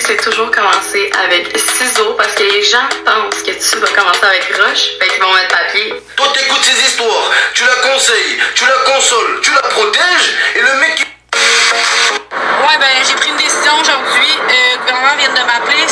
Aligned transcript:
c'est 0.00 0.16
toujours 0.16 0.50
commencer 0.50 1.10
avec 1.24 1.56
ciseaux 1.58 2.14
parce 2.16 2.34
que 2.34 2.42
les 2.42 2.62
gens 2.62 2.88
pensent 3.04 3.42
que 3.42 3.50
tu 3.50 3.76
vas 3.78 3.88
commencer 3.88 4.24
avec 4.24 4.44
roche, 4.56 4.98
fait 5.00 5.08
qu'ils 5.08 5.22
vont 5.22 5.32
mettre 5.32 5.56
papier. 5.56 5.94
Toi, 6.16 6.26
t'écoutes 6.34 6.62
ces 6.62 6.86
histoires, 6.86 7.30
tu 7.54 7.64
la 7.64 7.90
conseilles, 7.90 8.38
tu 8.54 8.64
la 8.64 8.92
consoles, 8.92 9.40
tu 9.42 9.52
la 9.54 9.62
protèges, 9.62 10.36
et 10.56 10.60
le 10.60 10.80
mec 10.80 10.96
qui... 10.96 11.04
Ouais, 11.32 12.78
ben, 12.78 12.88
j'ai 13.08 13.14
pris 13.14 13.30
une 13.30 13.36
décision 13.36 13.72
aujourd'hui. 13.80 14.32
Euh, 14.36 14.74
le 14.74 14.78
gouvernement 14.80 15.16
vient 15.16 15.30
de 15.30 15.46
m'appeler, 15.46 15.87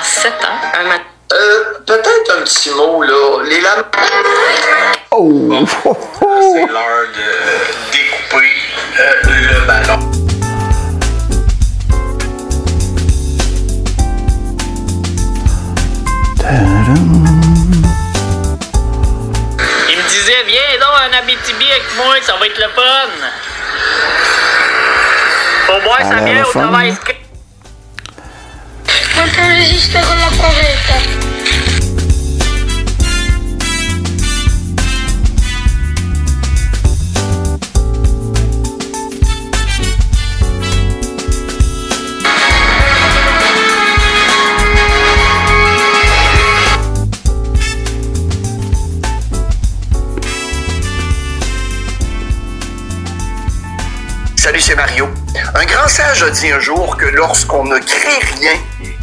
pendant 0.00 0.04
sept 0.04 0.44
ans. 0.44 0.78
Un 0.78 0.84
matin, 0.84 1.04
Euh, 1.32 1.64
peut-être 1.86 2.38
un 2.38 2.42
petit 2.42 2.70
mot, 2.70 3.02
là. 3.02 3.44
Les 3.44 3.60
lames... 3.60 3.84
Oh! 5.12 5.64
C'est 5.84 6.66
l'heure 6.66 7.06
de 7.14 7.92
découper 7.92 8.50
euh, 8.98 9.12
le 9.26 9.66
ballon. 9.66 10.00
il 19.88 19.96
me 19.96 20.08
disait, 20.08 20.42
viens 20.48 20.60
donc 20.80 20.96
un 20.98 21.18
Abitibi 21.18 21.70
avec 21.70 21.84
moi, 21.96 22.16
ça 22.22 22.34
va 22.40 22.46
être 22.46 22.58
le 22.58 22.68
fun. 22.74 23.10
Faut 25.66 25.80
boire 25.84 25.98
Ça 26.00 26.06
a 26.06 26.08
sa 26.08 26.14
l'air 26.16 26.24
bière 26.24 26.42
le 26.42 26.48
au 26.48 26.50
travail. 26.50 26.96
Salut, 54.50 54.60
c'est 54.62 54.74
Mario. 54.74 55.06
Un 55.54 55.64
grand 55.64 55.86
sage 55.86 56.22
a 56.24 56.30
dit 56.30 56.50
un 56.50 56.58
jour 56.58 56.96
que 56.96 57.04
lorsqu'on 57.04 57.62
ne 57.64 57.78
crée 57.78 58.18
rien, 58.40 58.54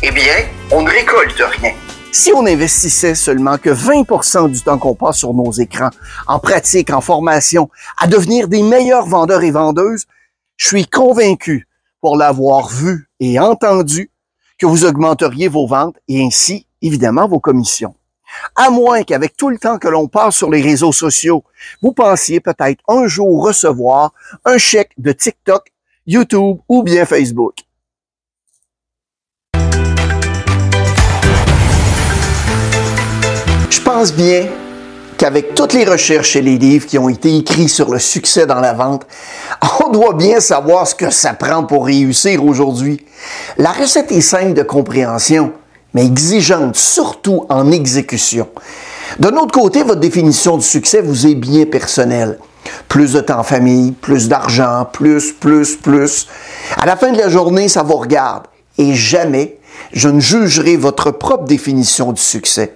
eh 0.03 0.12
bien, 0.12 0.36
on 0.72 0.84
ne 0.84 0.90
récolte 0.90 1.42
rien. 1.59 1.72
Si 2.12 2.31
on 2.34 2.45
investissait 2.45 3.16
seulement 3.16 3.58
que 3.58 3.70
20% 3.70 4.52
du 4.52 4.62
temps 4.62 4.78
qu'on 4.78 4.95
passe 4.95 5.17
sur 5.17 5.34
nos 5.34 5.52
écrans, 5.52 5.89
en 6.28 6.39
pratique, 6.39 6.89
en 6.92 7.02
formation, 7.02 7.70
à 7.98 8.08
devenir 8.08 8.48
des 8.48 8.64
meilleurs 8.64 9.06
vendeurs 9.06 9.44
et 9.44 9.52
vendeuses, 9.52 10.06
je 10.56 10.67
suis 10.67 10.88
convaincu, 10.88 11.67
pour 12.00 12.16
l'avoir 12.16 12.70
vu 12.70 13.09
et 13.20 13.39
entendu, 13.39 14.12
que 14.58 14.66
vous 14.66 14.86
augmenteriez 14.86 15.48
vos 15.48 15.67
ventes 15.67 15.98
et 16.08 16.23
ainsi, 16.23 16.66
évidemment, 16.82 17.28
vos 17.28 17.39
commissions. 17.39 17.95
À 18.56 18.70
moins 18.70 19.04
qu'avec 19.04 19.36
tout 19.36 19.50
le 19.50 19.58
temps 19.58 19.78
que 19.78 19.88
l'on 19.88 20.08
passe 20.08 20.36
sur 20.36 20.50
les 20.50 20.61
réseaux 20.61 20.92
sociaux, 20.92 21.44
vous 21.82 21.92
pensiez 21.92 22.39
peut-être 22.39 22.84
un 22.88 23.08
jour 23.08 23.44
recevoir 23.44 24.14
un 24.45 24.58
chèque 24.58 24.92
de 24.98 25.11
TikTok, 25.11 25.72
YouTube 26.06 26.58
ou 26.67 26.84
bien 26.84 27.06
Facebook. 27.06 27.67
Pense 33.88 34.11
bien 34.11 34.47
qu'avec 35.17 35.55
toutes 35.55 35.71
les 35.71 35.85
recherches 35.85 36.35
et 36.35 36.41
les 36.41 36.57
livres 36.57 36.85
qui 36.85 36.97
ont 36.97 37.07
été 37.07 37.38
écrits 37.38 37.69
sur 37.69 37.89
le 37.89 37.99
succès 37.99 38.45
dans 38.45 38.59
la 38.59 38.73
vente, 38.73 39.07
on 39.86 39.92
doit 39.92 40.14
bien 40.14 40.42
savoir 40.42 40.86
ce 40.86 40.93
que 40.93 41.09
ça 41.09 41.33
prend 41.33 41.64
pour 41.64 41.86
réussir 41.86 42.43
aujourd'hui. 42.43 43.05
La 43.58 43.71
recette 43.71 44.11
est 44.11 44.20
simple 44.20 44.53
de 44.55 44.64
compréhension, 44.64 45.53
mais 45.93 46.05
exigeante 46.05 46.76
surtout 46.76 47.45
en 47.47 47.71
exécution. 47.71 48.49
De 49.20 49.30
notre 49.30 49.58
côté, 49.58 49.83
votre 49.83 50.02
définition 50.02 50.58
du 50.58 50.65
succès 50.65 50.99
vous 50.99 51.26
est 51.26 51.36
bien 51.36 51.65
personnelle. 51.65 52.39
Plus 52.89 53.14
de 53.14 53.21
temps 53.21 53.39
en 53.39 53.43
famille, 53.43 53.93
plus 53.93 54.27
d'argent, 54.27 54.86
plus, 54.92 55.31
plus, 55.31 55.77
plus. 55.77 56.27
À 56.76 56.86
la 56.86 56.97
fin 56.97 57.14
de 57.14 57.17
la 57.17 57.30
journée, 57.30 57.70
ça 57.70 57.83
vous 57.83 57.95
regarde. 57.95 58.43
Et 58.77 58.93
jamais 58.95 59.59
je 59.93 60.09
ne 60.09 60.20
jugerai 60.20 60.76
votre 60.76 61.11
propre 61.11 61.45
définition 61.45 62.11
du 62.11 62.21
succès. 62.21 62.73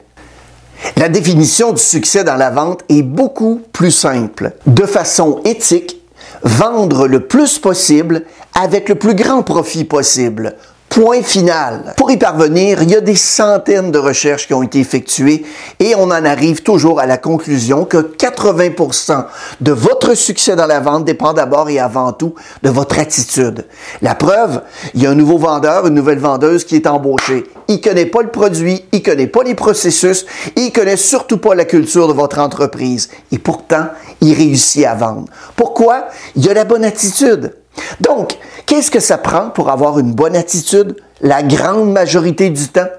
La 0.98 1.10
définition 1.10 1.74
du 1.74 1.82
succès 1.82 2.24
dans 2.24 2.36
la 2.36 2.50
vente 2.50 2.84
est 2.90 3.04
beaucoup 3.04 3.62
plus 3.72 3.92
simple. 3.92 4.54
De 4.66 4.86
façon 4.86 5.42
éthique, 5.46 6.02
vendre 6.44 7.08
le 7.08 7.28
plus 7.28 7.60
possible 7.60 8.24
avec 8.60 8.90
le 8.90 8.96
plus 8.96 9.16
grand 9.16 9.44
profit 9.44 9.84
possible. 9.84 10.56
Point 10.92 11.24
final. 11.24 11.94
Pour 11.96 12.12
y 12.12 12.18
parvenir, 12.18 12.84
il 12.84 12.92
y 12.92 12.98
a 12.98 13.00
des 13.00 13.16
centaines 13.16 13.92
de 13.92 13.98
recherches 13.98 14.46
qui 14.46 14.54
ont 14.54 14.62
été 14.62 14.78
effectuées 14.78 15.46
et 15.80 15.96
on 15.96 16.04
en 16.04 16.26
arrive 16.26 16.64
toujours 16.64 17.00
à 17.00 17.06
la 17.06 17.18
conclusion 17.18 17.86
que 17.86 17.96
80% 17.96 19.24
de 19.62 19.72
votre 19.72 20.16
succès 20.16 20.58
dans 20.58 20.66
la 20.66 20.82
vente 20.82 21.06
dépend 21.06 21.32
d'abord 21.32 21.70
et 21.70 21.80
avant 21.80 22.12
tout 22.12 22.36
de 22.62 22.70
votre 22.70 23.00
attitude. 23.00 23.66
La 24.02 24.16
preuve, 24.16 24.64
il 24.94 25.02
y 25.02 25.08
a 25.08 25.12
un 25.12 25.16
nouveau 25.16 25.38
vendeur, 25.38 25.88
une 25.88 25.94
nouvelle 25.94 26.20
vendeuse 26.20 26.66
qui 26.66 26.76
est 26.76 26.88
embauchée. 26.88 27.46
Il 27.70 27.80
connaît 27.80 28.06
pas 28.06 28.22
le 28.22 28.30
produit, 28.30 28.84
il 28.92 29.02
connaît 29.02 29.28
pas 29.28 29.44
les 29.44 29.56
processus, 29.56 30.26
il 30.58 30.74
connaît 30.74 30.98
surtout 30.98 31.38
pas 31.38 31.56
la 31.56 31.64
culture 31.64 32.10
de 32.10 32.14
votre 32.14 32.38
entreprise. 32.38 33.08
Et 33.32 33.40
pourtant, 33.40 33.88
il 34.20 34.34
réussit 34.34 34.86
à 34.86 34.96
vendre. 34.96 35.30
Pourquoi? 35.56 36.08
Il 36.36 36.50
a 36.50 36.54
la 36.54 36.66
bonne 36.66 36.84
attitude. 36.84 37.61
Donc, 38.00 38.38
qu'est-ce 38.66 38.92
que 38.92 39.00
ça 39.00 39.18
prend 39.18 39.50
pour 39.50 39.70
avoir 39.70 40.00
une 40.00 40.14
bonne 40.14 40.36
attitude 40.36 40.96
la 41.22 41.44
grande 41.44 41.92
majorité 41.92 42.50
du 42.50 42.68
temps? 42.68 42.90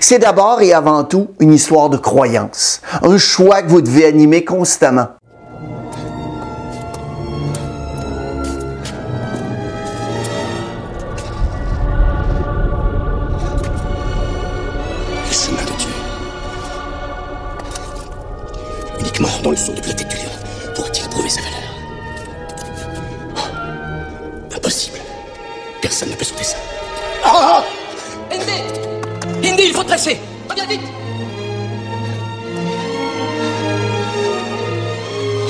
C'est 0.00 0.18
d'abord 0.18 0.62
et 0.62 0.72
avant 0.72 1.04
tout 1.04 1.28
une 1.40 1.52
histoire 1.52 1.90
de 1.90 1.96
croyance, 1.96 2.80
un 3.02 3.18
choix 3.18 3.62
que 3.62 3.68
vous 3.68 3.82
devez 3.82 4.06
animer 4.06 4.44
constamment. 4.44 5.08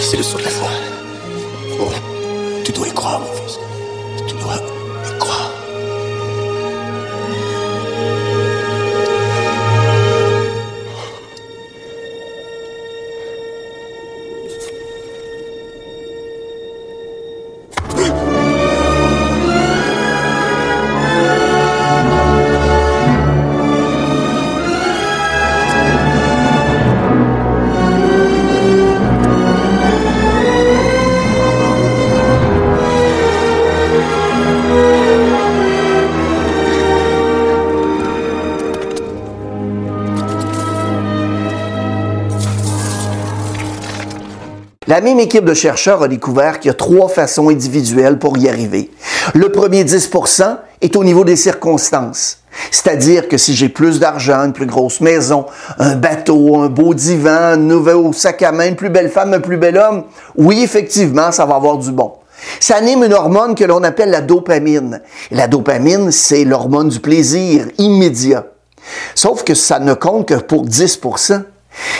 C'est 0.08 0.18
le 0.18 0.22
saut 0.22 0.38
de 0.38 0.44
la 0.44 0.50
foi. 0.50 0.68
Oh, 1.80 1.90
tu 2.64 2.70
dois 2.70 2.86
y 2.86 2.92
croire. 2.92 3.22
La 44.88 45.00
même 45.00 45.18
équipe 45.18 45.44
de 45.44 45.52
chercheurs 45.52 46.02
a 46.04 46.08
découvert 46.08 46.60
qu'il 46.60 46.68
y 46.68 46.70
a 46.70 46.74
trois 46.74 47.08
façons 47.08 47.48
individuelles 47.48 48.20
pour 48.20 48.38
y 48.38 48.48
arriver. 48.48 48.92
Le 49.34 49.50
premier 49.50 49.82
10% 49.82 50.58
est 50.80 50.94
au 50.94 51.02
niveau 51.02 51.24
des 51.24 51.34
circonstances. 51.34 52.38
C'est-à-dire 52.70 53.26
que 53.26 53.36
si 53.36 53.56
j'ai 53.56 53.68
plus 53.68 53.98
d'argent, 53.98 54.44
une 54.44 54.52
plus 54.52 54.66
grosse 54.66 55.00
maison, 55.00 55.46
un 55.80 55.96
bateau, 55.96 56.56
un 56.58 56.68
beau 56.68 56.94
divan, 56.94 57.30
un 57.30 57.56
nouveau 57.56 58.12
sac 58.12 58.42
à 58.42 58.52
main, 58.52 58.68
une 58.68 58.76
plus 58.76 58.88
belle 58.88 59.10
femme, 59.10 59.34
un 59.34 59.40
plus 59.40 59.56
bel 59.56 59.76
homme, 59.76 60.04
oui, 60.36 60.62
effectivement, 60.62 61.32
ça 61.32 61.46
va 61.46 61.56
avoir 61.56 61.78
du 61.78 61.90
bon. 61.90 62.12
Ça 62.60 62.76
anime 62.76 63.02
une 63.02 63.12
hormone 63.12 63.56
que 63.56 63.64
l'on 63.64 63.82
appelle 63.82 64.10
la 64.10 64.20
dopamine. 64.20 65.02
La 65.32 65.48
dopamine, 65.48 66.12
c'est 66.12 66.44
l'hormone 66.44 66.90
du 66.90 67.00
plaisir 67.00 67.66
immédiat. 67.78 68.46
Sauf 69.16 69.42
que 69.42 69.54
ça 69.54 69.80
ne 69.80 69.94
compte 69.94 70.28
que 70.28 70.34
pour 70.34 70.62
10 70.62 71.00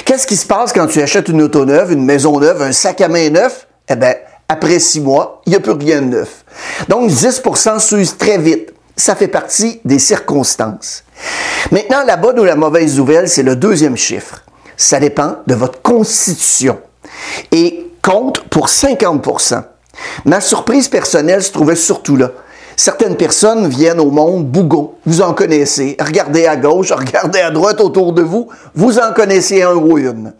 Qu'est-ce 0.04 0.26
qui 0.26 0.36
se 0.36 0.46
passe 0.46 0.72
quand 0.72 0.86
tu 0.86 1.00
achètes 1.02 1.28
une 1.28 1.42
auto 1.42 1.64
neuve, 1.64 1.92
une 1.92 2.04
maison 2.04 2.38
neuve, 2.38 2.62
un 2.62 2.72
sac 2.72 3.00
à 3.00 3.08
main 3.08 3.30
neuf? 3.30 3.66
Eh 3.88 3.96
bien, 3.96 4.14
après 4.48 4.78
six 4.78 5.00
mois, 5.00 5.42
il 5.46 5.50
n'y 5.50 5.56
a 5.56 5.60
plus 5.60 5.72
rien 5.72 6.02
de 6.02 6.06
neuf. 6.06 6.44
Donc, 6.88 7.10
10% 7.10 7.80
s'use 7.80 8.16
très 8.16 8.38
vite. 8.38 8.72
Ça 8.96 9.14
fait 9.14 9.28
partie 9.28 9.80
des 9.84 9.98
circonstances. 9.98 11.04
Maintenant, 11.70 12.02
la 12.06 12.16
bonne 12.16 12.38
ou 12.40 12.44
la 12.44 12.56
mauvaise 12.56 12.96
nouvelle, 12.96 13.28
c'est 13.28 13.42
le 13.42 13.56
deuxième 13.56 13.96
chiffre. 13.96 14.42
Ça 14.76 15.00
dépend 15.00 15.36
de 15.46 15.54
votre 15.54 15.82
constitution 15.82 16.78
et 17.52 17.90
compte 18.02 18.40
pour 18.48 18.68
50% 18.68 19.62
Ma 20.24 20.40
surprise 20.40 20.88
personnelle 20.88 21.42
se 21.42 21.52
trouvait 21.52 21.76
surtout 21.76 22.16
là. 22.16 22.30
Certaines 22.76 23.16
personnes 23.16 23.68
viennent 23.68 24.00
au 24.00 24.10
monde 24.10 24.46
bougon. 24.46 24.92
Vous 25.06 25.22
en 25.22 25.32
connaissez. 25.32 25.96
Regardez 25.98 26.46
à 26.46 26.56
gauche, 26.56 26.92
regardez 26.96 27.40
à 27.40 27.50
droite 27.50 27.80
autour 27.80 28.12
de 28.12 28.22
vous. 28.22 28.48
Vous 28.74 28.98
en 28.98 29.12
connaissez 29.14 29.62
un 29.62 29.74
ou 29.74 29.96
une. 29.96 30.34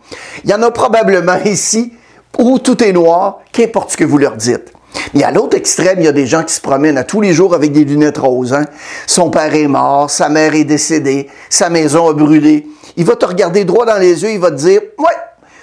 Il 0.45 0.51
y 0.51 0.55
en 0.55 0.63
a 0.63 0.71
probablement 0.71 1.39
ici 1.45 1.93
où 2.39 2.59
tout 2.59 2.85
est 2.85 2.93
noir, 2.93 3.41
qu'importe 3.53 3.93
ce 3.93 3.97
que 3.97 4.05
vous 4.05 4.19
leur 4.19 4.37
dites. 4.37 4.73
Mais 5.15 5.25
à 5.25 5.31
l'autre 5.31 5.57
extrême, 5.57 5.99
il 5.99 6.05
y 6.05 6.09
a 6.09 6.13
des 6.13 6.27
gens 6.27 6.43
qui 6.43 6.53
se 6.53 6.61
promènent 6.61 6.99
à 6.99 7.05
tous 7.05 7.23
les 7.23 7.33
jours 7.33 7.55
avec 7.55 7.73
des 7.73 7.85
lunettes 7.85 8.19
roses. 8.19 8.53
Hein. 8.53 8.67
Son 9.07 9.31
père 9.31 9.55
est 9.55 9.67
mort, 9.67 10.11
sa 10.11 10.29
mère 10.29 10.55
est 10.55 10.65
décédée, 10.65 11.29
sa 11.49 11.71
maison 11.71 12.09
a 12.09 12.13
brûlé. 12.13 12.67
Il 12.97 13.05
va 13.05 13.17
te 13.17 13.25
regarder 13.25 13.65
droit 13.65 13.87
dans 13.87 13.99
les 13.99 14.23
yeux, 14.23 14.31
il 14.31 14.39
va 14.39 14.51
te 14.51 14.57
dire, 14.57 14.81
ouais, 14.99 15.17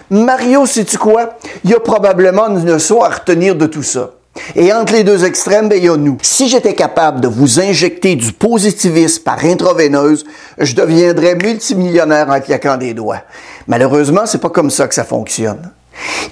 Mario, 0.10 0.66
sais-tu 0.66 0.98
quoi? 0.98 1.38
Il 1.64 1.72
y 1.72 1.74
a 1.74 1.80
probablement 1.80 2.48
une 2.48 2.66
leçon 2.66 3.02
à 3.02 3.10
retenir 3.10 3.56
de 3.56 3.66
tout 3.66 3.84
ça. 3.84 4.12
Et 4.56 4.74
entre 4.74 4.94
les 4.94 5.04
deux 5.04 5.26
extrêmes, 5.26 5.70
ben, 5.70 5.78
il 5.78 5.86
y 5.86 5.90
a 5.90 5.98
nous. 5.98 6.18
Si 6.22 6.48
j'étais 6.48 6.74
capable 6.74 7.22
de 7.22 7.28
vous 7.28 7.60
injecter 7.60 8.16
du 8.16 8.32
positivisme 8.32 9.24
par 9.24 9.44
intraveineuse, 9.46 10.26
je 10.58 10.76
deviendrais 10.76 11.36
multimillionnaire 11.36 12.30
en 12.30 12.40
claquant 12.40 12.78
des 12.78 12.94
doigts. 12.94 13.22
Malheureusement, 13.68 14.26
c'est 14.26 14.42
pas 14.42 14.50
comme 14.50 14.72
ça 14.72 14.88
que 14.88 14.96
ça 14.96 15.04
fonctionne. 15.04 15.72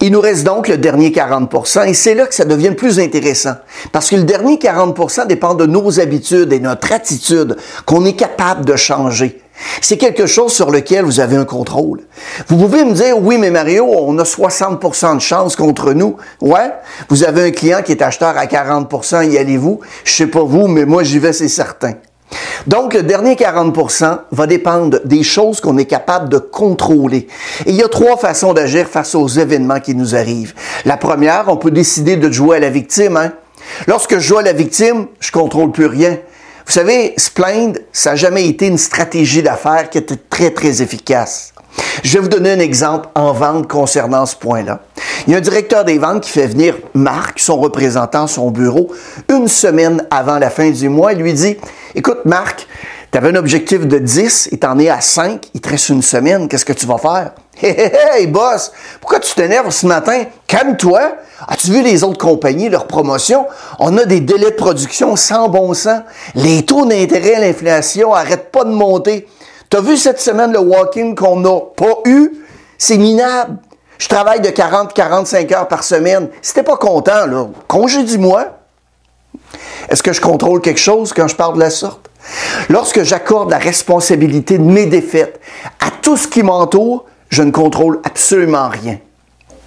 Il 0.01 0.11
nous 0.11 0.21
reste 0.21 0.43
donc 0.43 0.67
le 0.67 0.77
dernier 0.77 1.11
40% 1.11 1.87
et 1.87 1.93
c'est 1.93 2.15
là 2.15 2.25
que 2.25 2.33
ça 2.33 2.45
devient 2.45 2.71
plus 2.71 2.99
intéressant. 2.99 3.55
Parce 3.91 4.09
que 4.09 4.15
le 4.15 4.23
dernier 4.23 4.55
40% 4.55 5.27
dépend 5.27 5.53
de 5.53 5.67
nos 5.67 5.99
habitudes 5.99 6.51
et 6.51 6.59
notre 6.59 6.91
attitude 6.91 7.55
qu'on 7.85 8.03
est 8.05 8.15
capable 8.15 8.65
de 8.65 8.75
changer. 8.75 9.39
C'est 9.81 9.97
quelque 9.97 10.25
chose 10.25 10.53
sur 10.53 10.71
lequel 10.71 11.05
vous 11.05 11.19
avez 11.19 11.35
un 11.35 11.45
contrôle. 11.45 12.01
Vous 12.47 12.57
pouvez 12.57 12.85
me 12.85 12.93
dire, 12.93 13.17
oui, 13.17 13.37
mais 13.37 13.51
Mario, 13.51 13.85
on 13.85 14.17
a 14.17 14.23
60% 14.23 15.15
de 15.15 15.21
chance 15.21 15.55
contre 15.55 15.93
nous. 15.93 16.17
Ouais, 16.41 16.71
vous 17.09 17.23
avez 17.23 17.47
un 17.47 17.51
client 17.51 17.81
qui 17.83 17.91
est 17.91 18.01
acheteur 18.01 18.37
à 18.37 18.45
40% 18.45 19.29
y 19.29 19.37
allez-vous? 19.37 19.79
Je 20.03 20.13
sais 20.13 20.27
pas 20.27 20.43
vous, 20.43 20.67
mais 20.67 20.85
moi 20.85 21.03
j'y 21.03 21.19
vais, 21.19 21.33
c'est 21.33 21.47
certain. 21.47 21.93
Donc, 22.67 22.93
le 22.93 23.03
dernier 23.03 23.35
40% 23.35 24.19
va 24.31 24.47
dépendre 24.47 24.99
des 25.03 25.23
choses 25.23 25.59
qu'on 25.59 25.77
est 25.77 25.85
capable 25.85 26.29
de 26.29 26.37
contrôler. 26.37 27.27
Et 27.65 27.71
il 27.71 27.75
y 27.75 27.83
a 27.83 27.87
trois 27.87 28.17
façons 28.17 28.53
d'agir 28.53 28.87
face 28.87 29.15
aux 29.15 29.27
événements 29.27 29.79
qui 29.79 29.95
nous 29.95 30.15
arrivent. 30.15 30.53
La 30.85 30.97
première, 30.97 31.45
on 31.47 31.57
peut 31.57 31.71
décider 31.71 32.15
de 32.17 32.31
jouer 32.31 32.57
à 32.57 32.59
la 32.59 32.69
victime. 32.69 33.17
Hein? 33.17 33.33
Lorsque 33.87 34.15
je 34.15 34.19
joue 34.19 34.37
à 34.37 34.43
la 34.43 34.53
victime, 34.53 35.07
je 35.19 35.31
contrôle 35.31 35.71
plus 35.71 35.87
rien. 35.87 36.17
Vous 36.71 36.75
savez, 36.75 37.13
se 37.17 37.29
plaindre, 37.29 37.81
ça 37.91 38.11
n'a 38.11 38.15
jamais 38.15 38.47
été 38.47 38.67
une 38.67 38.77
stratégie 38.77 39.43
d'affaires 39.43 39.89
qui 39.89 39.97
était 39.97 40.15
très, 40.15 40.51
très 40.51 40.81
efficace. 40.81 41.51
Je 42.01 42.13
vais 42.13 42.19
vous 42.19 42.29
donner 42.29 42.51
un 42.51 42.59
exemple 42.59 43.09
en 43.13 43.33
vente 43.33 43.67
concernant 43.67 44.25
ce 44.25 44.37
point-là. 44.37 44.79
Il 45.27 45.33
y 45.33 45.35
a 45.35 45.39
un 45.39 45.41
directeur 45.41 45.83
des 45.83 45.97
ventes 45.97 46.23
qui 46.23 46.29
fait 46.29 46.47
venir 46.47 46.77
Marc, 46.93 47.41
son 47.41 47.59
représentant, 47.59 48.25
son 48.25 48.51
bureau, 48.51 48.89
une 49.27 49.49
semaine 49.49 50.07
avant 50.09 50.39
la 50.39 50.49
fin 50.49 50.69
du 50.69 50.87
mois. 50.87 51.11
Il 51.11 51.19
lui 51.19 51.33
dit, 51.33 51.57
écoute 51.93 52.19
Marc, 52.23 52.65
tu 53.11 53.17
avais 53.17 53.27
un 53.27 53.35
objectif 53.35 53.85
de 53.85 53.97
10 53.97 54.47
et 54.53 54.57
t'en 54.57 54.79
es 54.79 54.87
à 54.87 55.01
5, 55.01 55.47
il 55.53 55.59
te 55.59 55.67
reste 55.67 55.89
une 55.89 56.01
semaine, 56.01 56.47
qu'est-ce 56.47 56.63
que 56.63 56.71
tu 56.71 56.85
vas 56.85 56.99
faire? 56.99 57.31
Hé, 57.61 57.69
hé, 57.69 57.91
hé, 58.21 58.27
boss, 58.27 58.71
pourquoi 58.99 59.19
tu 59.19 59.33
t'énerves 59.35 59.69
ce 59.71 59.85
matin? 59.85 60.23
Calme-toi. 60.47 60.99
As-tu 61.47 61.71
vu 61.71 61.81
les 61.81 62.03
autres 62.03 62.17
compagnies, 62.17 62.69
leurs 62.69 62.87
promotions? 62.87 63.45
On 63.79 63.97
a 63.97 64.05
des 64.05 64.19
délais 64.19 64.51
de 64.51 64.55
production 64.55 65.15
sans 65.15 65.49
bon 65.49 65.73
sens. 65.73 66.01
Les 66.35 66.63
taux 66.63 66.85
d'intérêt, 66.85 67.39
l'inflation 67.39 68.13
arrêtent 68.13 68.51
pas 68.51 68.63
de 68.63 68.71
monter. 68.71 69.27
T'as 69.69 69.81
vu 69.81 69.97
cette 69.97 70.19
semaine 70.19 70.51
le 70.51 70.59
walk-in 70.59 71.15
qu'on 71.15 71.37
n'a 71.37 71.59
pas 71.75 71.99
eu? 72.05 72.31
C'est 72.77 72.97
minable. 72.97 73.57
Je 73.97 74.07
travaille 74.07 74.41
de 74.41 74.49
40-45 74.49 75.53
heures 75.53 75.67
par 75.67 75.83
semaine. 75.83 76.29
Si 76.41 76.53
t'es 76.53 76.63
pas 76.63 76.77
content, 76.77 77.27
là, 77.27 77.47
congédie-moi. 77.67 78.45
Est-ce 79.89 80.01
que 80.01 80.13
je 80.13 80.21
contrôle 80.21 80.61
quelque 80.61 80.79
chose 80.79 81.13
quand 81.13 81.27
je 81.27 81.35
parle 81.35 81.55
de 81.55 81.59
la 81.59 81.69
sorte? 81.69 82.09
Lorsque 82.69 83.03
j'accorde 83.03 83.51
la 83.51 83.57
responsabilité 83.57 84.57
de 84.57 84.63
mes 84.63 84.85
défaites 84.87 85.39
à 85.79 85.91
tout 86.01 86.17
ce 86.17 86.27
qui 86.27 86.43
m'entoure, 86.43 87.05
je 87.31 87.41
ne 87.41 87.51
contrôle 87.51 87.99
absolument 88.03 88.69
rien. 88.69 88.99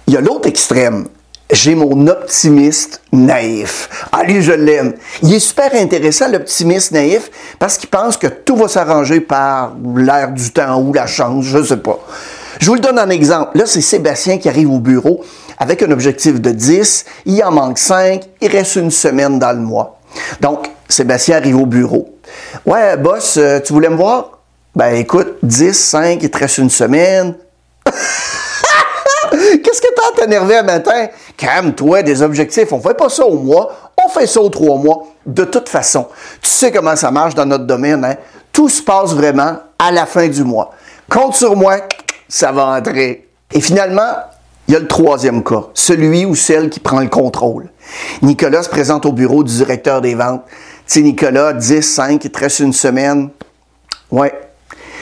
Il 0.07 0.13
y 0.13 0.17
a 0.17 0.21
l'autre 0.21 0.47
extrême. 0.47 1.07
J'ai 1.51 1.75
mon 1.75 2.07
optimiste 2.07 3.01
naïf. 3.11 4.07
Allez, 4.11 4.41
je 4.41 4.51
l'aime. 4.51 4.93
Il 5.21 5.33
est 5.33 5.39
super 5.39 5.73
intéressant, 5.75 6.27
l'optimiste 6.27 6.91
naïf, 6.91 7.29
parce 7.59 7.77
qu'il 7.77 7.89
pense 7.89 8.17
que 8.17 8.27
tout 8.27 8.55
va 8.55 8.67
s'arranger 8.67 9.19
par 9.19 9.75
l'air 9.95 10.31
du 10.31 10.51
temps 10.51 10.81
ou 10.81 10.91
la 10.93 11.05
chance, 11.05 11.45
je 11.45 11.57
ne 11.59 11.63
sais 11.63 11.77
pas. 11.77 11.99
Je 12.59 12.67
vous 12.67 12.75
le 12.75 12.79
donne 12.79 12.99
en 12.99 13.09
exemple. 13.09 13.57
Là, 13.57 13.65
c'est 13.65 13.81
Sébastien 13.81 14.37
qui 14.37 14.49
arrive 14.49 14.71
au 14.71 14.79
bureau 14.79 15.23
avec 15.57 15.83
un 15.83 15.91
objectif 15.91 16.41
de 16.41 16.51
10. 16.51 17.05
Il 17.25 17.43
en 17.43 17.51
manque 17.51 17.77
5. 17.77 18.23
Il 18.41 18.47
reste 18.47 18.75
une 18.77 18.91
semaine 18.91 19.37
dans 19.37 19.51
le 19.51 19.61
mois. 19.61 19.99
Donc, 20.41 20.69
Sébastien 20.87 21.37
arrive 21.37 21.57
au 21.57 21.65
bureau. 21.65 22.15
Ouais, 22.65 22.97
boss, 22.97 23.37
euh, 23.37 23.59
tu 23.59 23.73
voulais 23.73 23.89
me 23.89 23.97
voir? 23.97 24.39
Ben 24.75 24.95
écoute, 24.95 25.35
10, 25.43 25.73
5, 25.73 26.23
il 26.23 26.29
te 26.29 26.37
reste 26.37 26.57
une 26.57 26.69
semaine. 26.69 27.35
Qu'est-ce 29.31 29.81
que 29.81 29.87
t'as 29.95 30.21
t'énerver 30.21 30.57
un 30.57 30.63
matin? 30.63 31.07
Calme-toi, 31.37 32.03
des 32.03 32.21
objectifs. 32.21 32.71
On 32.71 32.79
fait 32.79 32.93
pas 32.93 33.09
ça 33.09 33.25
au 33.25 33.37
mois, 33.37 33.91
on 34.03 34.09
fait 34.09 34.27
ça 34.27 34.39
aux 34.41 34.49
trois 34.49 34.77
mois. 34.77 35.03
De 35.25 35.43
toute 35.43 35.69
façon, 35.69 36.07
tu 36.41 36.49
sais 36.49 36.71
comment 36.71 36.95
ça 36.95 37.11
marche 37.11 37.35
dans 37.35 37.45
notre 37.45 37.65
domaine, 37.65 38.05
hein? 38.05 38.15
Tout 38.51 38.69
se 38.69 38.81
passe 38.81 39.13
vraiment 39.13 39.57
à 39.77 39.91
la 39.91 40.05
fin 40.05 40.27
du 40.27 40.43
mois. 40.43 40.71
Compte 41.09 41.35
sur 41.35 41.55
moi, 41.55 41.77
ça 42.29 42.51
va 42.51 42.67
entrer. 42.67 43.27
Et 43.51 43.59
finalement, 43.59 44.15
il 44.67 44.73
y 44.73 44.77
a 44.77 44.79
le 44.79 44.87
troisième 44.87 45.43
cas, 45.43 45.65
celui 45.73 46.25
ou 46.25 46.35
celle 46.35 46.69
qui 46.69 46.79
prend 46.79 47.01
le 47.01 47.09
contrôle. 47.09 47.69
Nicolas 48.21 48.63
se 48.63 48.69
présente 48.69 49.05
au 49.05 49.11
bureau 49.11 49.43
du 49.43 49.53
directeur 49.53 50.01
des 50.01 50.15
ventes. 50.15 50.43
Tu 50.87 50.93
sais, 50.93 51.01
Nicolas, 51.01 51.53
10, 51.53 51.81
5, 51.81 52.23
il 52.23 52.31
te 52.31 52.39
reste 52.39 52.59
une 52.59 52.73
semaine. 52.73 53.29
Ouais. 54.09 54.33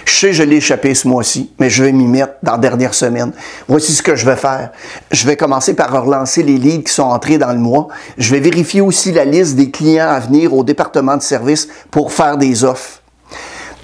Je 0.06 0.14
sais, 0.14 0.34
je 0.34 0.44
l'ai 0.44 0.58
échappé 0.58 0.94
ce 0.94 1.08
mois-ci, 1.08 1.52
mais 1.60 1.70
je 1.70 1.84
vais 1.84 1.92
m'y 1.92 2.06
mettre 2.06 2.34
dans 2.44 2.54
la 2.54 2.58
dernière 2.58 2.94
semaine. 2.94 3.31
Voici 3.68 3.94
ce 3.94 4.02
que 4.02 4.16
je 4.16 4.26
vais 4.26 4.36
faire. 4.36 4.72
Je 5.12 5.26
vais 5.26 5.36
commencer 5.36 5.74
par 5.74 5.92
relancer 6.04 6.44
les 6.44 6.57
leads 6.57 6.83
qui 6.83 6.94
sont 6.94 7.04
entrés 7.04 7.38
dans 7.38 7.52
le 7.52 7.60
mois. 7.60 7.88
Je 8.18 8.33
vais 8.33 8.40
vérifier 8.40 8.81
aussi 8.81 9.12
la 9.12 9.26
liste 9.26 9.56
des 9.56 9.72
clients 9.72 10.10
à 10.10 10.19
venir 10.19 10.54
au 10.54 10.64
département 10.64 11.18
de 11.18 11.22
service 11.22 11.68
pour 11.92 12.12
faire 12.12 12.38
des 12.38 12.64
offres. 12.64 13.02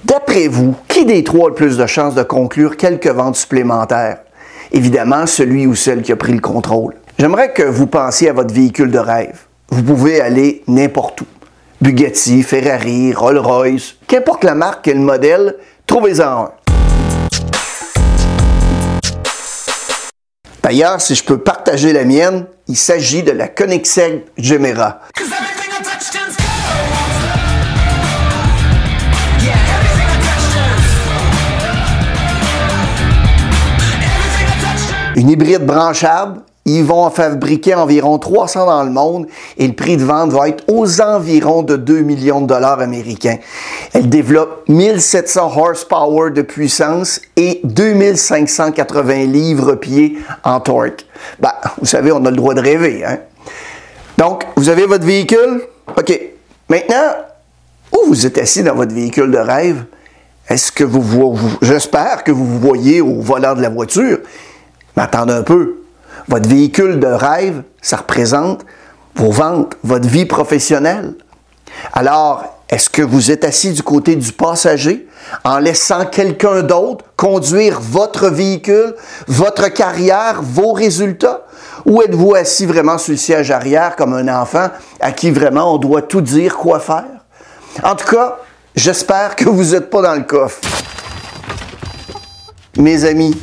D'après 0.06 0.48
vous, 0.48 0.76
qui 0.88 1.06
des 1.06 1.24
trois 1.24 1.46
a 1.46 1.50
le 1.50 1.56
plus 1.56 1.78
de 1.78 1.86
chances 1.86 2.16
de 2.16 2.24
conclure 2.24 2.78
quelques 2.78 3.08
ventes 3.08 3.36
supplémentaires? 3.36 4.20
Évidemment, 4.72 5.26
celui 5.26 5.68
ou 5.68 5.76
celle 5.76 6.02
qui 6.04 6.12
a 6.12 6.16
pris 6.16 6.34
le 6.34 6.40
contrôle. 6.40 6.96
J'aimerais 7.18 7.52
que 7.52 7.64
vous 7.64 7.88
pensiez 7.88 8.30
à 8.30 8.34
votre 8.34 8.54
véhicule 8.54 8.92
de 8.92 9.00
rêve. 9.00 9.40
Vous 9.70 9.84
pouvez 9.84 10.22
aller 10.22 10.64
n'importe 10.68 11.22
où. 11.22 11.26
Bugatti, 11.82 12.44
Ferrari, 12.44 13.14
Rolls-Royce, 13.14 13.96
qu'importe 14.08 14.44
la 14.44 14.56
marque 14.56 14.88
et 14.88 14.94
le 14.94 15.00
modèle, 15.00 15.56
trouvez-en 15.90 16.44
un. 16.44 16.52
D'ailleurs, 20.62 21.02
si 21.02 21.16
je 21.16 21.24
peux 21.24 21.40
partager 21.40 21.94
la 21.94 22.06
mienne, 22.06 22.46
il 22.68 22.78
s'agit 22.78 23.24
de 23.24 23.32
la 23.32 23.48
Koenigsegg 23.48 24.26
Gemera. 24.38 25.00
Une 35.16 35.30
hybride 35.32 35.66
branchable, 35.66 36.42
ils 36.78 36.84
vont 36.84 37.04
en 37.04 37.10
fabriquer 37.10 37.76
environ 37.76 38.18
300 38.18 38.66
dans 38.66 38.84
le 38.84 38.92
monde 38.92 39.28
et 39.58 39.68
le 39.68 39.74
prix 39.74 39.98
de 39.98 40.04
vente 40.04 40.32
va 40.32 40.50
être 40.50 40.64
aux 40.68 41.02
environs 41.02 41.64
de 41.64 41.76
2 41.76 42.02
millions 42.02 42.42
de 42.42 42.48
dollars 42.48 42.80
américains. 42.80 43.38
Elle 43.94 44.10
développe 44.10 44.68
1700 44.68 45.58
horsepower 45.58 46.32
de 46.32 46.42
puissance 46.42 47.22
et 47.36 47.62
2580 47.64 49.26
livres-pieds 49.26 50.18
en 50.44 50.60
torque. 50.60 51.06
Ben, 51.40 51.54
vous 51.80 51.86
savez, 51.86 52.12
on 52.12 52.24
a 52.26 52.30
le 52.30 52.38
droit 52.38 52.54
de 52.54 52.62
rêver. 52.62 53.04
Hein? 53.06 53.20
Donc, 54.18 54.44
vous 54.56 54.70
avez 54.70 54.86
votre 54.86 55.06
véhicule? 55.06 55.62
OK. 55.98 56.20
Maintenant, 56.70 57.16
où 57.92 58.08
vous 58.08 58.26
êtes 58.26 58.38
assis 58.38 58.64
dans 58.64 58.76
votre 58.76 58.94
véhicule 58.94 59.32
de 59.32 59.38
rêve? 59.38 59.86
Est-ce 60.48 60.72
que 60.72 60.84
vous, 60.84 61.02
vous 61.02 61.38
j'espère 61.62 62.24
que 62.24 62.32
vous 62.32 62.46
vous 62.46 62.60
voyez 62.60 63.02
au 63.02 63.22
volant 63.22 63.54
de 63.54 63.62
la 63.62 63.70
voiture. 63.70 64.20
Mais 64.98 65.04
attendez 65.04 65.34
un 65.34 65.44
peu. 65.44 65.79
Votre 66.30 66.48
véhicule 66.48 67.00
de 67.00 67.08
rêve, 67.08 67.64
ça 67.82 67.98
représente 67.98 68.64
vos 69.16 69.32
ventes, 69.32 69.76
votre 69.84 70.08
vie 70.08 70.28
professionnelle. 70.28 71.16
Alors, 71.92 72.60
est-ce 72.70 72.88
que 72.88 73.02
vous 73.02 73.32
êtes 73.32 73.44
assis 73.44 73.72
du 73.72 73.82
côté 73.82 74.16
du 74.16 74.32
passager 74.32 75.08
en 75.44 75.58
laissant 75.58 76.06
quelqu'un 76.06 76.62
d'autre 76.62 77.04
conduire 77.16 77.80
votre 77.82 78.30
véhicule, 78.30 78.96
votre 79.28 79.70
carrière, 79.70 80.42
vos 80.44 80.72
résultats? 80.72 81.48
Ou 81.88 82.04
êtes-vous 82.04 82.36
assis 82.36 82.68
vraiment 82.68 83.00
sur 83.00 83.14
le 83.14 83.18
siège 83.18 83.50
arrière 83.50 83.96
comme 83.96 84.14
un 84.14 84.28
enfant 84.28 84.68
à 85.00 85.12
qui 85.12 85.32
vraiment 85.32 85.74
on 85.74 85.78
doit 85.80 86.04
tout 86.04 86.22
dire 86.22 86.58
quoi 86.58 86.80
faire? 86.80 87.26
En 87.84 87.96
tout 87.96 88.06
cas, 88.06 88.38
j'espère 88.76 89.36
que 89.36 89.46
vous 89.46 89.72
n'êtes 89.74 89.90
pas 89.90 90.04
dans 90.04 90.14
le 90.14 90.24
coffre. 90.24 90.62
Mes 92.78 93.04
amis, 93.04 93.36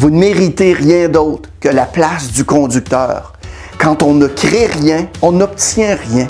vous 0.00 0.08
ne 0.08 0.18
méritez 0.18 0.72
rien 0.72 1.10
d'autre 1.10 1.50
que 1.60 1.68
la 1.68 1.84
place 1.84 2.32
du 2.32 2.46
conducteur. 2.46 3.34
Quand 3.76 4.02
on 4.02 4.14
ne 4.14 4.28
crée 4.28 4.64
rien, 4.64 5.08
on 5.20 5.32
n'obtient 5.32 5.94
rien. 5.94 6.26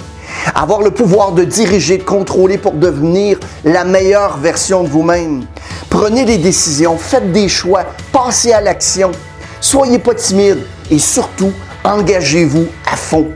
Avoir 0.56 0.82
le 0.82 0.90
pouvoir 0.90 1.30
de 1.30 1.44
diriger, 1.44 1.98
de 1.98 2.02
contrôler 2.02 2.58
pour 2.58 2.72
devenir 2.72 3.38
la 3.64 3.84
meilleure 3.84 4.38
version 4.38 4.82
de 4.82 4.88
vous-même. 4.88 5.44
Prenez 5.88 6.24
des 6.24 6.38
décisions, 6.38 6.98
faites 6.98 7.30
des 7.30 7.48
choix, 7.48 7.84
passez 8.10 8.50
à 8.50 8.60
l'action. 8.60 9.12
Soyez 9.60 10.00
pas 10.00 10.14
timide 10.16 10.58
et 10.90 10.98
surtout, 10.98 11.52
engagez-vous 11.84 12.66
à 12.92 12.96
fond. 12.96 13.28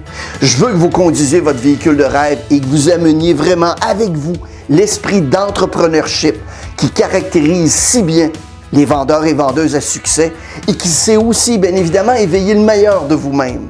Je 0.42 0.56
veux 0.56 0.72
que 0.72 0.78
vous 0.78 0.90
conduisez 0.90 1.38
votre 1.38 1.60
véhicule 1.60 1.96
de 1.96 2.02
rêve 2.02 2.40
et 2.50 2.58
que 2.58 2.66
vous 2.66 2.90
ameniez 2.90 3.34
vraiment 3.34 3.76
avec 3.88 4.10
vous 4.10 4.34
l'esprit 4.68 5.20
d'entrepreneurship 5.20 6.34
qui 6.76 6.90
caractérise 6.90 7.72
si 7.72 8.02
bien 8.02 8.30
les 8.74 8.84
vendeurs 8.84 9.24
et 9.24 9.32
vendeuses 9.32 9.76
à 9.76 9.80
succès 9.80 10.32
et 10.66 10.74
qui 10.74 10.88
sait 10.88 11.16
aussi, 11.16 11.58
bien 11.58 11.74
évidemment, 11.74 12.14
éveiller 12.14 12.54
le 12.54 12.60
meilleur 12.60 13.06
de 13.06 13.14
vous-même. 13.14 13.68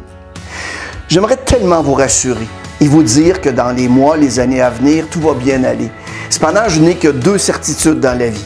J'aimerais 1.08 1.36
tellement 1.36 1.82
vous 1.82 1.94
rassurer 1.94 2.48
et 2.80 2.88
vous 2.88 3.02
dire 3.02 3.40
que 3.40 3.50
dans 3.50 3.70
les 3.70 3.86
mois, 3.86 4.16
les 4.16 4.40
années 4.40 4.62
à 4.62 4.70
venir, 4.70 5.06
tout 5.10 5.20
va 5.20 5.34
bien 5.34 5.62
aller. 5.62 5.90
Cependant, 6.30 6.68
je 6.68 6.80
n'ai 6.80 6.94
que 6.94 7.08
deux 7.08 7.38
certitudes 7.38 8.00
dans 8.00 8.18
la 8.18 8.28
vie. 8.28 8.44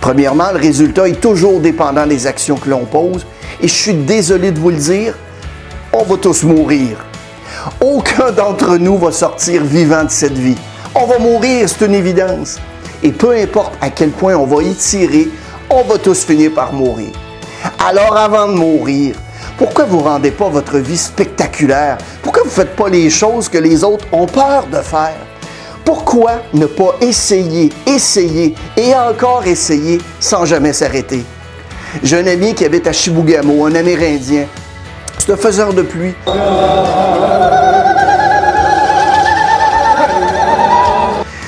Premièrement, 0.00 0.52
le 0.52 0.58
résultat 0.58 1.08
est 1.08 1.20
toujours 1.20 1.60
dépendant 1.60 2.06
des 2.06 2.26
actions 2.26 2.56
que 2.56 2.70
l'on 2.70 2.84
pose 2.84 3.26
et 3.60 3.68
je 3.68 3.74
suis 3.74 3.94
désolé 3.94 4.52
de 4.52 4.60
vous 4.60 4.70
le 4.70 4.76
dire, 4.76 5.14
on 5.92 6.04
va 6.04 6.16
tous 6.16 6.44
mourir. 6.44 6.96
Aucun 7.80 8.30
d'entre 8.30 8.76
nous 8.76 8.98
va 8.98 9.12
sortir 9.12 9.62
vivant 9.64 10.04
de 10.04 10.10
cette 10.10 10.38
vie. 10.38 10.56
On 10.94 11.06
va 11.06 11.18
mourir, 11.18 11.68
c'est 11.68 11.86
une 11.86 11.94
évidence. 11.94 12.58
Et 13.02 13.10
peu 13.10 13.36
importe 13.36 13.74
à 13.80 13.90
quel 13.90 14.10
point 14.10 14.34
on 14.34 14.46
va 14.46 14.62
y 14.62 14.74
tirer, 14.74 15.28
on 15.70 15.82
va 15.82 15.98
tous 15.98 16.24
finir 16.24 16.52
par 16.54 16.72
mourir. 16.72 17.10
Alors 17.84 18.16
avant 18.16 18.48
de 18.48 18.54
mourir, 18.54 19.16
pourquoi 19.58 19.84
vous 19.84 19.98
ne 19.98 20.04
rendez 20.04 20.30
pas 20.30 20.48
votre 20.48 20.78
vie 20.78 20.98
spectaculaire? 20.98 21.98
Pourquoi 22.22 22.42
vous 22.42 22.48
ne 22.48 22.54
faites 22.54 22.76
pas 22.76 22.88
les 22.88 23.10
choses 23.10 23.48
que 23.48 23.58
les 23.58 23.84
autres 23.84 24.06
ont 24.12 24.26
peur 24.26 24.66
de 24.66 24.78
faire? 24.78 25.16
Pourquoi 25.84 26.42
ne 26.54 26.66
pas 26.66 26.94
essayer, 27.00 27.70
essayer 27.86 28.54
et 28.76 28.94
encore 28.94 29.46
essayer 29.46 30.00
sans 30.20 30.44
jamais 30.44 30.72
s'arrêter? 30.72 31.24
J'ai 32.02 32.18
un 32.18 32.26
ami 32.26 32.54
qui 32.54 32.64
habite 32.64 32.86
à 32.86 32.92
Chibougamau, 32.92 33.66
un 33.66 33.74
Amérindien. 33.74 34.46
C'est 35.18 35.32
un 35.32 35.36
faiseur 35.36 35.72
de 35.74 35.82
pluie. 35.82 36.14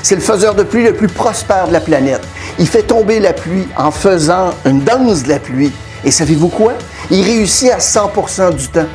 C'est 0.03 0.17
le 0.17 0.21
faiseur 0.21 0.55
de 0.55 0.63
pluie 0.65 0.85
le 0.85 0.93
plus 0.93 1.09
prospère 1.09 1.67
de 1.67 1.73
la 1.73 1.81
planète. 1.81 2.21
Il 2.59 2.69
fait 2.69 2.83
tomber 2.83 3.19
la 3.21 3.33
pluie 3.33 3.67
en 3.77 3.91
faisant 3.91 4.51
une 4.65 4.81
danse 4.81 5.25
de 5.25 5.29
la 5.31 5.39
pluie. 5.39 5.73
Et 6.05 6.11
savez-vous 6.11 6.49
quoi? 6.49 6.75
Il 7.11 7.23
réussit 7.25 7.71
à 7.71 7.79
100% 7.79 8.55
du 8.55 8.69
temps. 8.69 8.87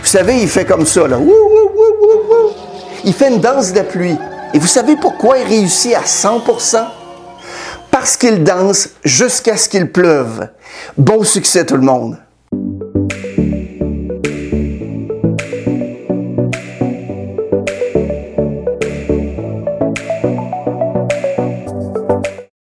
Vous 0.00 0.08
savez, 0.08 0.40
il 0.40 0.48
fait 0.48 0.64
comme 0.64 0.86
ça, 0.86 1.06
là. 1.06 1.18
Il 3.04 3.12
fait 3.12 3.28
une 3.28 3.40
danse 3.40 3.72
de 3.72 3.76
la 3.76 3.84
pluie. 3.84 4.16
Et 4.54 4.58
vous 4.58 4.66
savez 4.66 4.96
pourquoi 4.96 5.38
il 5.38 5.46
réussit 5.46 5.94
à 5.94 6.02
100%? 6.02 6.84
Parce 7.90 8.16
qu'il 8.16 8.42
danse 8.42 8.90
jusqu'à 9.04 9.56
ce 9.56 9.68
qu'il 9.68 9.90
pleuve. 9.90 10.48
Bon 10.96 11.24
succès 11.24 11.66
tout 11.66 11.76
le 11.76 11.82
monde! 11.82 12.16